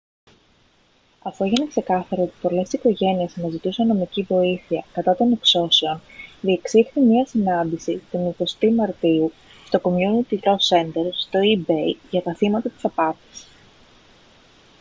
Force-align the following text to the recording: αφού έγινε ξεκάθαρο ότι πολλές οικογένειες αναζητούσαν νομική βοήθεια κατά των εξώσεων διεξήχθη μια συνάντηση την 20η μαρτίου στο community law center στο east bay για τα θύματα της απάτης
αφού 1.23 1.43
έγινε 1.43 1.67
ξεκάθαρο 1.67 2.23
ότι 2.23 2.33
πολλές 2.41 2.73
οικογένειες 2.73 3.37
αναζητούσαν 3.37 3.87
νομική 3.87 4.23
βοήθεια 4.23 4.85
κατά 4.93 5.15
των 5.15 5.31
εξώσεων 5.31 6.01
διεξήχθη 6.41 6.99
μια 6.99 7.25
συνάντηση 7.25 8.01
την 8.11 8.19
20η 8.37 8.73
μαρτίου 8.75 9.31
στο 9.65 9.81
community 9.83 10.35
law 10.39 10.57
center 10.69 11.09
στο 11.13 11.39
east 11.39 11.71
bay 11.71 11.95
για 12.09 12.21
τα 12.21 12.33
θύματα 12.35 12.69
της 12.69 12.85
απάτης 12.85 13.47